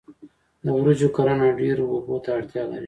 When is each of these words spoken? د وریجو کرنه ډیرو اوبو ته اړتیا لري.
د 0.63 0.65
وریجو 0.79 1.09
کرنه 1.15 1.47
ډیرو 1.59 1.83
اوبو 1.93 2.15
ته 2.23 2.29
اړتیا 2.37 2.63
لري. 2.71 2.79